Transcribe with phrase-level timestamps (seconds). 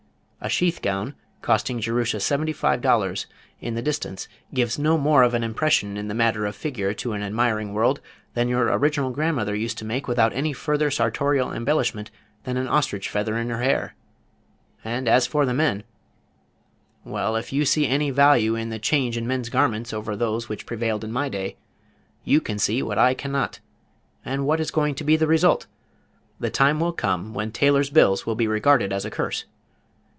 [0.43, 1.13] A sheath gown,
[1.43, 3.27] costing Jerusha seventy five dollars,
[3.59, 7.13] in the distance, gives no more of an impression in the matter of figure to
[7.13, 8.01] an admiring world
[8.33, 12.09] than your original grandmother used to make without any further sartorial embellishment
[12.43, 13.93] than an ostrich feather in her hair,
[14.83, 15.83] and as for the men
[17.03, 20.65] well, if you see any value in the change in men's garments over those which
[20.65, 21.55] prevailed in my day,
[22.23, 23.59] you can see what I cannot,
[24.25, 25.67] and what is going to be the result?
[26.39, 29.45] The time will come when tailors' bills will be regarded as a curse.